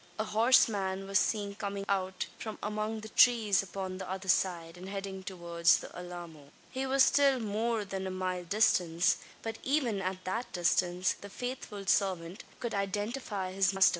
A 0.17 0.23
horseman 0.23 1.05
was 1.05 1.19
seen 1.19 1.53
coming 1.53 1.85
out 1.87 2.25
from 2.39 2.57
among 2.63 3.01
the 3.01 3.09
trees 3.09 3.61
upon 3.61 3.99
the 3.99 4.09
other 4.09 4.29
side, 4.29 4.75
and 4.75 4.89
heading 4.89 5.21
towards 5.21 5.77
the 5.77 5.95
Alamo. 5.95 6.49
He 6.71 6.87
was 6.87 7.03
still 7.03 7.39
more 7.39 7.85
than 7.85 8.07
a 8.07 8.09
mile 8.09 8.43
distant; 8.43 9.15
but, 9.43 9.59
even 9.61 10.01
at 10.01 10.23
that 10.23 10.51
distance, 10.53 11.13
the 11.21 11.29
faithful 11.29 11.85
servant 11.85 12.43
could 12.59 12.73
identify 12.73 13.51
his 13.51 13.75
master. 13.75 13.89